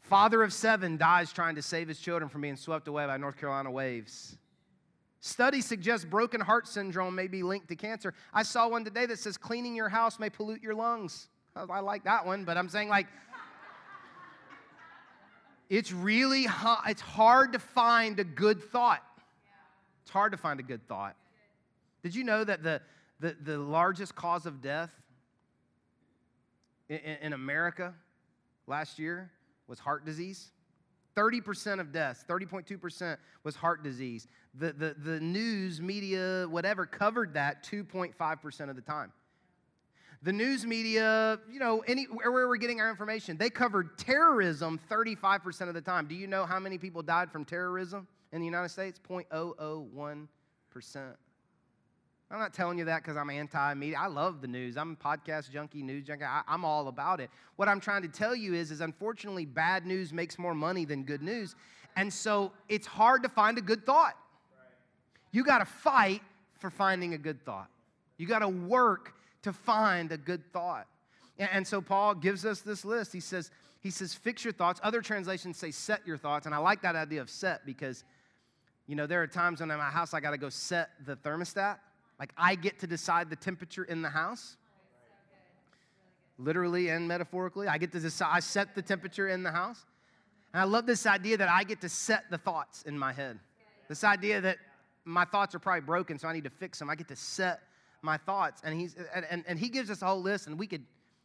[0.04, 3.38] Father of seven dies trying to save his children from being swept away by North
[3.38, 4.36] Carolina waves.
[5.20, 8.12] Studies suggest broken heart syndrome may be linked to cancer.
[8.32, 11.28] I saw one today that says cleaning your house may pollute your lungs.
[11.56, 13.06] Oh, I like that one, but I'm saying like
[15.70, 16.46] it's really
[16.86, 19.02] it's hard to find a good thought.
[20.02, 21.16] It's hard to find a good thought.
[22.02, 22.82] Did you know that the
[23.20, 24.90] the, the largest cause of death
[26.90, 27.94] in, in America
[28.66, 29.30] last year
[29.68, 30.50] was heart disease.
[31.16, 34.26] 30% of deaths, 30.2% was heart disease.
[34.54, 39.12] The, the, the news, media, whatever, covered that 2.5% of the time.
[40.22, 45.68] The news media, you know, anywhere where we're getting our information, they covered terrorism 35%
[45.68, 46.06] of the time.
[46.06, 48.98] Do you know how many people died from terrorism in the United States?
[49.06, 50.26] 0.001%.
[52.30, 53.98] I'm not telling you that because I'm anti media.
[54.00, 54.76] I love the news.
[54.76, 56.24] I'm a podcast junkie, news junkie.
[56.24, 57.30] I, am all about it.
[57.56, 61.04] What I'm trying to tell you is, is unfortunately, bad news makes more money than
[61.04, 61.54] good news.
[61.96, 64.16] And so it's hard to find a good thought.
[65.32, 66.22] You got to fight
[66.58, 67.68] for finding a good thought.
[68.16, 70.86] You got to work to find a good thought.
[71.38, 73.12] And, and so Paul gives us this list.
[73.12, 74.80] He says, he says, fix your thoughts.
[74.82, 76.46] Other translations say set your thoughts.
[76.46, 78.02] And I like that idea of set because,
[78.86, 81.16] you know, there are times when in my house I got to go set the
[81.16, 81.76] thermostat
[82.18, 84.56] like I get to decide the temperature in the house.
[86.38, 89.84] Literally and metaphorically, I get to decide, I set the temperature in the house.
[90.52, 93.38] And I love this idea that I get to set the thoughts in my head.
[93.88, 94.58] This idea that
[95.04, 96.88] my thoughts are probably broken, so I need to fix them.
[96.88, 97.60] I get to set
[98.02, 98.62] my thoughts.
[98.64, 100.84] And, he's, and, and, and he gives us a whole list, and we could,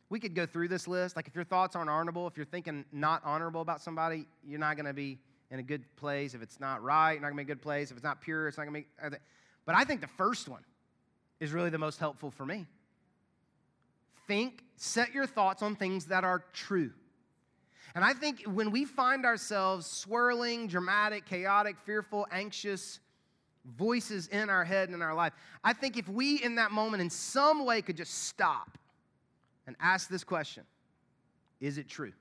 [0.09, 1.15] we could go through this list.
[1.15, 4.75] Like if your thoughts aren't honorable, if you're thinking not honorable about somebody, you're not
[4.75, 5.19] going to be
[5.51, 6.33] in a good place.
[6.33, 7.91] If it's not right, you're not going to be in a good place.
[7.91, 9.17] If it's not pure, it's not going to be.
[9.65, 10.61] But I think the first one,
[11.39, 12.65] is really the most helpful for me.
[14.27, 16.91] Think, set your thoughts on things that are true.
[17.95, 22.99] And I think when we find ourselves swirling, dramatic, chaotic, fearful, anxious,
[23.77, 25.33] voices in our head and in our life.
[25.63, 28.77] I think if we, in that moment, in some way, could just stop
[29.67, 30.63] and ask this question
[31.59, 32.13] Is it true?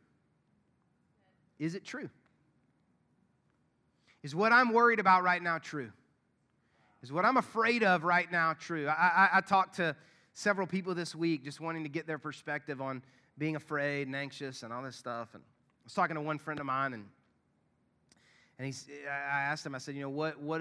[1.59, 2.11] Is it true?
[4.23, 5.93] Is what I'm worried about right now true?
[7.03, 8.89] Is what I'm afraid of right now true?
[8.89, 9.95] I, I, I talked to
[10.35, 13.03] several people this week just wanting to get their perspective on
[13.37, 15.29] being afraid and anxious and all this stuff.
[15.35, 17.05] And I was talking to one friend of mine, and
[18.59, 20.61] and he's, I asked him, I said, you know, what, what,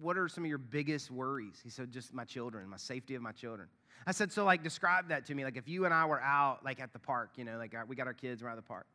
[0.00, 1.60] what are some of your biggest worries?
[1.62, 3.68] He said, just my children, my safety of my children.
[4.06, 5.44] I said, so like describe that to me.
[5.44, 7.94] Like if you and I were out like at the park, you know, like we
[7.94, 8.86] got our kids around the park.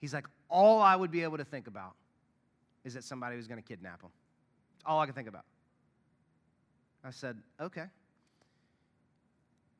[0.00, 1.92] He's like, all I would be able to think about
[2.84, 4.10] is that somebody was going to kidnap them.
[4.84, 5.44] All I can think about.
[7.08, 7.86] I said, okay.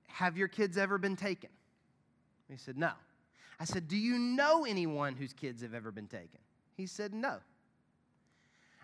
[0.06, 1.50] Have your kids ever been taken?
[2.50, 2.92] He said, no.
[3.60, 6.40] I said, do you know anyone whose kids have ever been taken?
[6.74, 7.36] He said, no.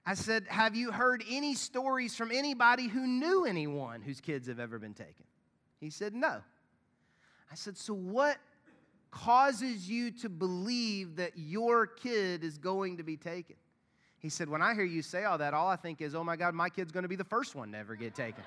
[0.06, 4.60] I said, Have you heard any stories from anybody who knew anyone whose kids have
[4.60, 5.24] ever been taken?
[5.80, 6.42] He said, No.
[7.50, 8.36] I said, So what
[9.10, 13.56] causes you to believe that your kid is going to be taken?
[14.24, 16.34] He said, When I hear you say all that, all I think is, Oh my
[16.34, 18.42] God, my kid's going to be the first one to ever get taken.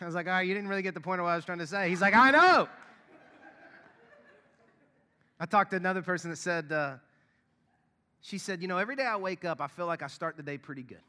[0.00, 1.44] I was like, All right, you didn't really get the point of what I was
[1.44, 1.90] trying to say.
[1.90, 2.68] He's like, I know.
[5.38, 6.94] I talked to another person that said, uh,
[8.22, 10.42] she said, You know, every day I wake up, I feel like I start the
[10.42, 11.02] day pretty good.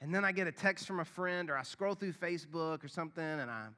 [0.00, 2.88] And then I get a text from a friend, or I scroll through Facebook or
[2.88, 3.68] something, and I,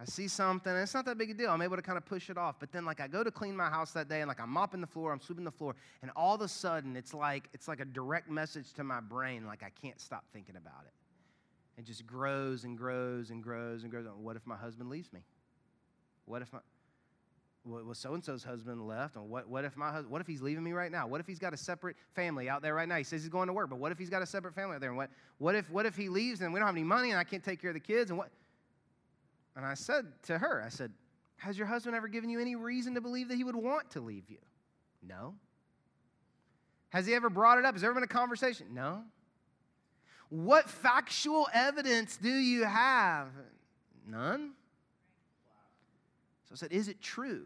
[0.00, 1.50] I see something, and it's not that big a deal.
[1.50, 2.56] I'm able to kind of push it off.
[2.58, 4.80] But then, like, I go to clean my house that day, and like I'm mopping
[4.80, 7.80] the floor, I'm sweeping the floor, and all of a sudden, it's like it's like
[7.80, 11.80] a direct message to my brain, like I can't stop thinking about it.
[11.80, 14.06] It just grows and grows and grows and grows.
[14.08, 15.20] Oh, what if my husband leaves me?
[16.24, 16.60] What if my
[17.62, 19.16] well, so and so's husband left.
[19.16, 21.06] And what, what if my husband, what if he's leaving me right now?
[21.06, 22.96] What if he's got a separate family out there right now?
[22.96, 24.80] He says he's going to work, but what if he's got a separate family out
[24.80, 24.88] there?
[24.88, 27.18] And what, what if what if he leaves and we don't have any money and
[27.18, 28.10] I can't take care of the kids?
[28.10, 28.30] And what?
[29.60, 30.90] And I said to her, I said,
[31.36, 34.00] Has your husband ever given you any reason to believe that he would want to
[34.00, 34.38] leave you?
[35.06, 35.34] No.
[36.88, 37.74] Has he ever brought it up?
[37.74, 38.68] Has there ever been a conversation?
[38.72, 39.02] No.
[40.30, 43.28] What factual evidence do you have?
[44.08, 44.52] None.
[46.46, 47.44] So I said, Is it true?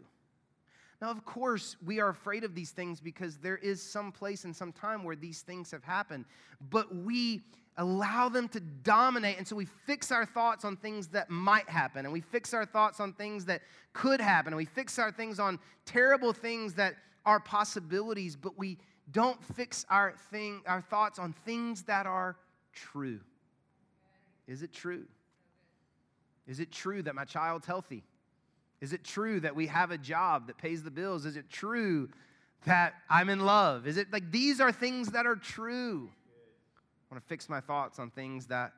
[1.01, 4.55] Now, of course, we are afraid of these things because there is some place and
[4.55, 6.23] some time where these things have happened,
[6.69, 7.41] but we
[7.77, 9.37] allow them to dominate.
[9.37, 12.65] And so we fix our thoughts on things that might happen, and we fix our
[12.65, 13.61] thoughts on things that
[13.93, 18.77] could happen, and we fix our things on terrible things that are possibilities, but we
[19.11, 22.35] don't fix our thing, our thoughts on things that are
[22.73, 23.19] true.
[24.47, 25.05] Is it true?
[26.47, 28.03] Is it true that my child's healthy?
[28.81, 31.25] Is it true that we have a job that pays the bills?
[31.25, 32.09] Is it true
[32.65, 33.87] that I'm in love?
[33.87, 36.09] Is it like these are things that are true?
[37.15, 38.73] Want to fix my thoughts on things that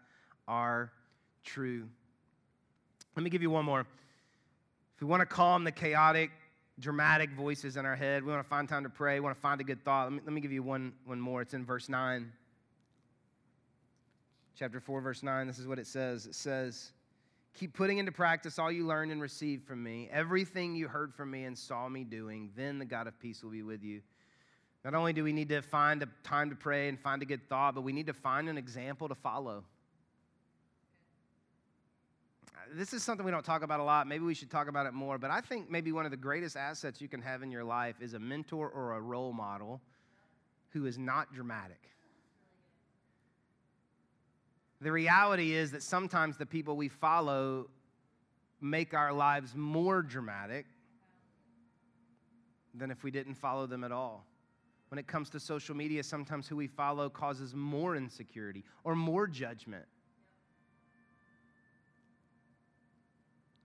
[0.47, 0.91] are
[1.43, 1.87] true.
[3.15, 3.79] Let me give you one more.
[3.79, 6.29] If we want to calm the chaotic,
[6.79, 9.41] dramatic voices in our head, we want to find time to pray, we want to
[9.41, 10.03] find a good thought.
[10.03, 11.41] Let me, let me give you one, one more.
[11.41, 12.31] It's in verse 9.
[14.55, 15.47] Chapter 4, verse 9.
[15.47, 16.27] This is what it says.
[16.27, 16.91] It says,
[17.55, 21.31] Keep putting into practice all you learned and received from me, everything you heard from
[21.31, 22.51] me and saw me doing.
[22.55, 24.01] Then the God of peace will be with you.
[24.87, 27.49] Not only do we need to find a time to pray and find a good
[27.49, 29.65] thought, but we need to find an example to follow.
[32.73, 34.07] This is something we don't talk about a lot.
[34.07, 36.55] Maybe we should talk about it more, but I think maybe one of the greatest
[36.55, 39.81] assets you can have in your life is a mentor or a role model
[40.69, 41.81] who is not dramatic.
[44.79, 47.67] The reality is that sometimes the people we follow
[48.61, 50.65] make our lives more dramatic
[52.73, 54.25] than if we didn't follow them at all.
[54.89, 59.27] When it comes to social media, sometimes who we follow causes more insecurity or more
[59.27, 59.85] judgment.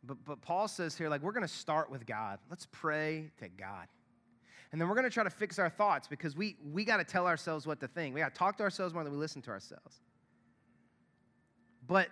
[0.04, 2.40] But, but Paul says here, like, we're going to start with God.
[2.50, 3.86] Let's pray to God.
[4.72, 7.04] And then we're going to try to fix our thoughts because we, we got to
[7.04, 8.14] tell ourselves what to think.
[8.14, 10.00] We got to talk to ourselves more than we listen to ourselves.
[11.86, 12.08] But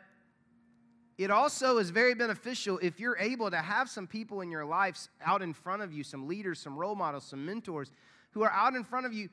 [1.16, 5.08] it also is very beneficial if you're able to have some people in your life
[5.24, 7.90] out in front of you, some leaders, some role models, some mentors
[8.30, 9.28] who are out in front of you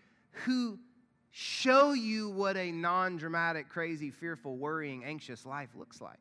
[0.45, 0.79] who
[1.31, 6.19] show you what a non dramatic, crazy, fearful, worrying, anxious life looks like.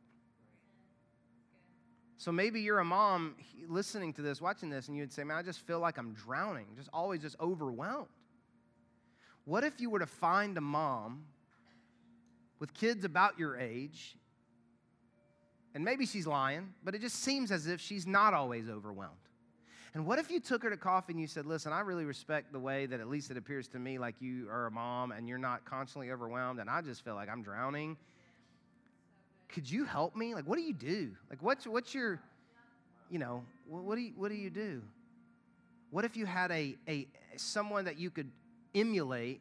[2.19, 3.37] So maybe you're a mom
[3.69, 6.67] listening to this, watching this, and you'd say, Man, I just feel like I'm drowning,
[6.77, 8.09] just always just overwhelmed.
[9.45, 11.25] What if you were to find a mom
[12.59, 14.17] with kids about your age,
[15.75, 19.17] and maybe she's lying, but it just seems as if she's not always overwhelmed.
[19.97, 22.53] And what if you took her to coffee and you said, Listen, I really respect
[22.53, 25.27] the way that at least it appears to me like you are a mom and
[25.27, 27.97] you're not constantly overwhelmed, and I just feel like I'm drowning.
[29.49, 30.35] Could you help me?
[30.35, 31.13] Like, what do you do?
[31.31, 32.21] Like, what's, what's your,
[33.11, 34.83] you know, what, do you, what do you do?
[35.91, 38.31] What if you had a, a someone that you could
[38.75, 39.41] emulate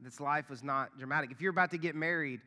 [0.00, 1.30] this life was not dramatic?
[1.30, 2.40] If you're about to get married,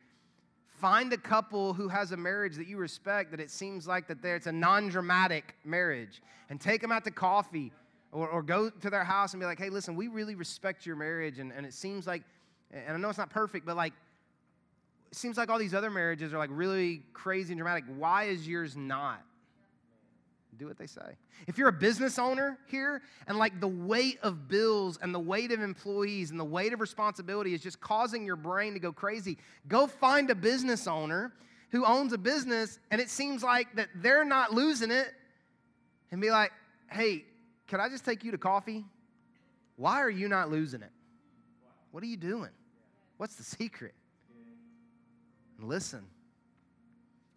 [0.68, 4.22] find a couple who has a marriage that you respect that it seems like that
[4.22, 6.22] there it's a non-dramatic marriage.
[6.50, 7.72] And take them out to coffee
[8.10, 10.96] or, or go to their house and be like hey listen we really respect your
[10.96, 12.22] marriage and, and it seems like
[12.70, 13.92] and i know it's not perfect but like
[15.10, 17.84] it seems like all these other marriages are like really crazy and dramatic.
[17.96, 19.22] Why is yours not
[20.58, 21.16] do what they say.
[21.46, 25.52] If you're a business owner here and like the weight of bills and the weight
[25.52, 29.38] of employees and the weight of responsibility is just causing your brain to go crazy,
[29.68, 31.32] go find a business owner
[31.70, 35.14] who owns a business and it seems like that they're not losing it
[36.10, 36.52] and be like,
[36.90, 37.24] "Hey,
[37.66, 38.84] can I just take you to coffee?
[39.76, 40.92] Why are you not losing it?
[41.92, 42.50] What are you doing?
[43.16, 43.94] What's the secret?"
[45.58, 46.06] And listen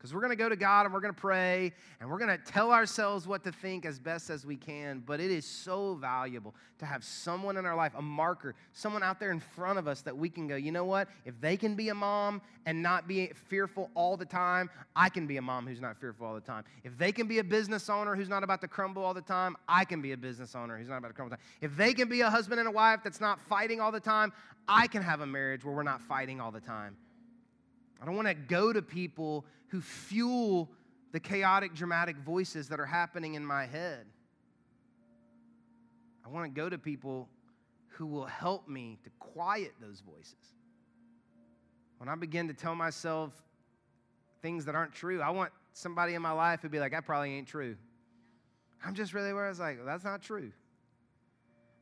[0.02, 2.36] because we're going to go to God and we're going to pray and we're going
[2.36, 5.04] to tell ourselves what to think as best as we can.
[5.06, 9.20] But it is so valuable to have someone in our life, a marker, someone out
[9.20, 11.08] there in front of us that we can go, you know what?
[11.24, 15.28] If they can be a mom and not be fearful all the time, I can
[15.28, 16.64] be a mom who's not fearful all the time.
[16.84, 19.56] If they can be a business owner who's not about to crumble all the time,
[19.68, 21.46] I can be a business owner who's not about to crumble all the time.
[21.62, 24.34] If they can be a husband and a wife that's not fighting all the time,
[24.68, 26.98] I can have a marriage where we're not fighting all the time.
[28.02, 30.70] I don't want to go to people who fuel
[31.12, 34.06] the chaotic, dramatic voices that are happening in my head.
[36.26, 37.30] I want to go to people
[37.90, 40.56] who will help me to quiet those voices.
[41.98, 43.32] When I begin to tell myself
[44.42, 47.34] things that aren't true, I want somebody in my life who'd be like, that probably
[47.36, 47.76] ain't true.
[48.84, 50.52] I'm just really where I was like, well, that's not true.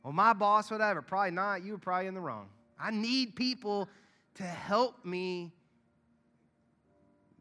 [0.02, 1.62] Well, my boss, whatever, probably not.
[1.62, 2.48] You were probably in the wrong.
[2.78, 3.88] I need people
[4.34, 5.52] to help me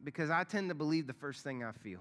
[0.03, 1.99] because I tend to believe the first thing I feel.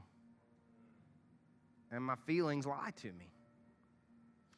[1.91, 3.31] And my feelings lie to me.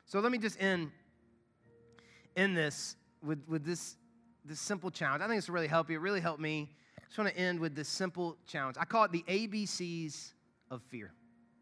[0.04, 0.90] So let me just end
[2.36, 3.96] in this with, with this,
[4.44, 5.22] this simple challenge.
[5.22, 5.96] I think will really help you.
[5.96, 6.70] It really helped me.
[6.98, 8.76] I just want to end with this simple challenge.
[8.78, 10.32] I call it the ABCs
[10.70, 11.12] of fear.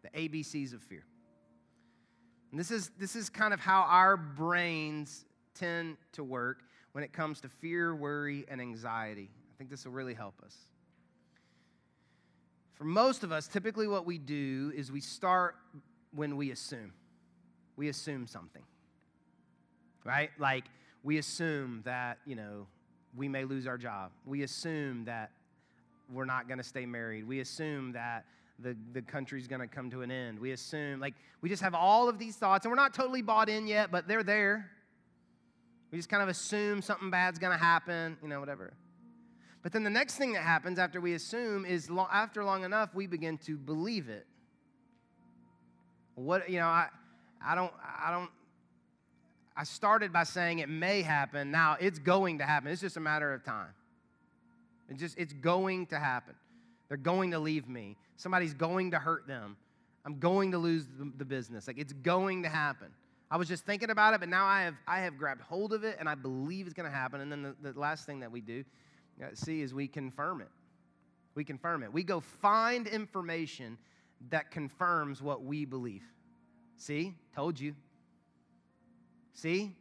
[0.03, 1.05] The ABCs of fear.
[2.51, 6.62] And this is, this is kind of how our brains tend to work
[6.93, 9.31] when it comes to fear, worry, and anxiety.
[9.53, 10.57] I think this will really help us.
[12.79, 15.57] For most of us, typically what we do is we start
[16.14, 16.93] when we assume.
[17.76, 18.62] We assume something,
[20.05, 20.31] right?
[20.39, 20.64] Like
[21.03, 22.68] we assume that, you know,
[23.16, 24.12] we may lose our job.
[24.24, 25.33] We assume that
[26.12, 27.26] we're not going to stay married.
[27.26, 28.24] We assume that
[28.61, 30.39] the, the country's going to come to an end.
[30.39, 33.49] We assume, like, we just have all of these thoughts, and we're not totally bought
[33.49, 34.70] in yet, but they're there.
[35.91, 38.72] We just kind of assume something bad's going to happen, you know, whatever.
[39.62, 42.94] But then the next thing that happens after we assume is lo- after long enough,
[42.94, 44.26] we begin to believe it.
[46.14, 46.88] What, you know, I,
[47.44, 48.30] I don't, I don't,
[49.56, 51.50] I started by saying it may happen.
[51.50, 52.70] Now it's going to happen.
[52.70, 53.70] It's just a matter of time.
[54.88, 56.34] It's just, it's going to happen.
[56.88, 57.96] They're going to leave me.
[58.16, 59.56] Somebody's going to hurt them.
[60.04, 61.66] I'm going to lose the, the business.
[61.66, 62.88] Like it's going to happen.
[63.30, 65.84] I was just thinking about it, but now I have, I have grabbed hold of
[65.84, 67.20] it and I believe it's going to happen.
[67.20, 68.64] And then the, the last thing that we do
[69.35, 70.49] see is we confirm it.
[71.35, 71.93] We confirm it.
[71.93, 73.79] We go find information
[74.31, 76.03] that confirms what we believe.
[76.77, 77.14] See?
[77.35, 77.75] Told you.
[79.35, 79.75] See?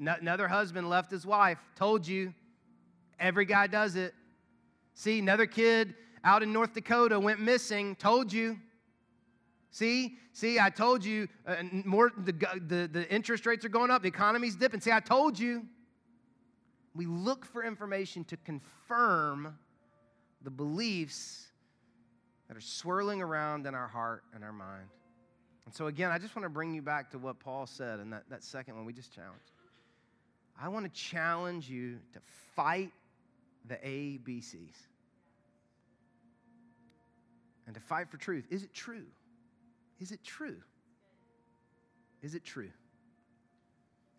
[0.00, 1.58] another husband left his wife.
[1.76, 2.34] Told you.
[3.20, 4.14] Every guy does it.
[4.94, 5.18] See?
[5.18, 7.96] Another kid out in North Dakota went missing.
[7.96, 8.58] Told you.
[9.74, 12.12] See, see, I told you uh, more.
[12.16, 14.02] The, the, the interest rates are going up.
[14.02, 14.80] The economy's dipping.
[14.80, 15.66] See, I told you.
[16.94, 19.58] We look for information to confirm
[20.42, 21.46] the beliefs
[22.48, 24.86] that are swirling around in our heart and our mind.
[25.66, 28.10] And so, again, I just want to bring you back to what Paul said in
[28.10, 29.50] that, that second one we just challenged.
[30.60, 32.20] I want to challenge you to
[32.54, 32.92] fight
[33.66, 34.76] the ABCs
[37.66, 38.46] and to fight for truth.
[38.50, 39.06] Is it true?
[40.00, 40.56] Is it true?
[42.22, 42.70] Is it true?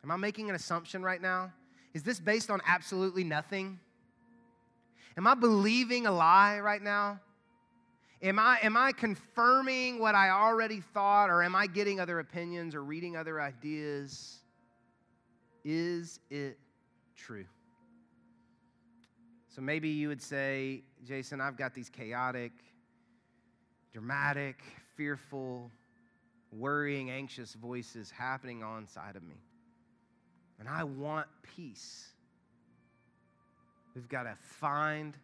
[0.03, 1.51] Am I making an assumption right now
[1.95, 3.79] is this based on absolutely nothing?
[5.17, 7.21] Am I believing a lie right now?
[8.21, 12.75] Am I, am I confirming what I already thought, or am I getting other opinions
[12.75, 14.41] or reading other ideas?
[15.63, 16.59] Is it
[17.15, 17.45] true?
[19.47, 22.51] So maybe you would say, Jason, I've got these chaotic,
[23.93, 24.61] dramatic,
[24.97, 25.71] fearful,
[26.51, 29.35] worrying, anxious voices happening on inside of me.
[30.59, 32.09] And I want peace.
[33.93, 35.15] We've got to find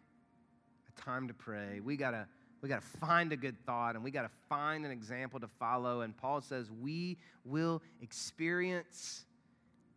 [0.88, 1.80] a time to pray.
[1.80, 2.26] We got to
[2.62, 5.48] we got to find a good thought and we got to find an example to
[5.48, 6.02] follow.
[6.02, 9.24] And Paul says we will experience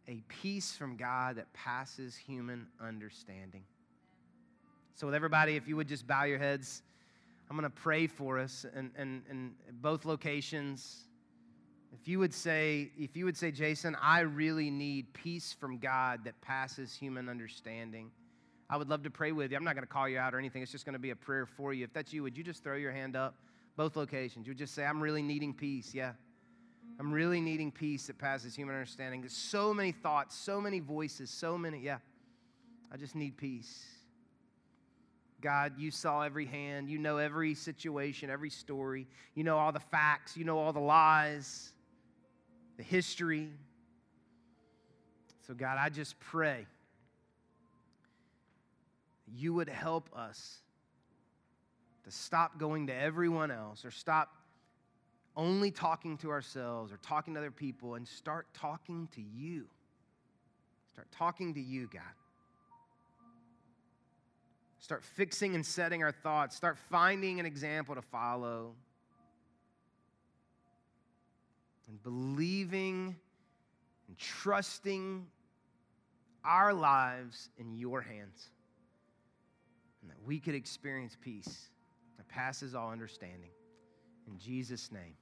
[0.07, 3.63] a peace from God that passes human understanding.
[4.95, 6.81] So, with everybody, if you would just bow your heads,
[7.49, 11.05] I'm going to pray for us in, in, in both locations.
[12.01, 16.25] If you would say, if you would say, Jason, I really need peace from God
[16.25, 18.11] that passes human understanding.
[18.69, 19.57] I would love to pray with you.
[19.57, 20.61] I'm not going to call you out or anything.
[20.61, 21.85] It's just going to be a prayer for you.
[21.85, 23.35] If that's you, would you just throw your hand up?
[23.77, 24.45] Both locations.
[24.45, 25.93] You would just say, I'm really needing peace.
[25.93, 26.11] Yeah.
[26.99, 29.21] I'm really needing peace that passes human understanding.
[29.21, 31.79] There's so many thoughts, so many voices, so many.
[31.79, 31.99] Yeah.
[32.91, 33.85] I just need peace.
[35.41, 36.89] God, you saw every hand.
[36.89, 39.07] You know every situation, every story.
[39.33, 40.35] You know all the facts.
[40.35, 41.71] You know all the lies,
[42.77, 43.49] the history.
[45.47, 46.65] So, God, I just pray
[49.33, 50.59] you would help us
[52.03, 54.29] to stop going to everyone else or stop
[55.35, 59.65] only talking to ourselves or talking to other people and start talking to you.
[60.93, 62.03] Start talking to you, God.
[64.79, 66.55] Start fixing and setting our thoughts.
[66.55, 68.75] Start finding an example to follow.
[71.87, 73.15] And believing
[74.07, 75.25] and trusting
[76.43, 78.49] our lives in your hands
[80.01, 81.69] and that we could experience peace
[82.17, 83.49] that passes all understanding.
[84.27, 85.15] In Jesus' name,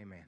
[0.00, 0.24] amen.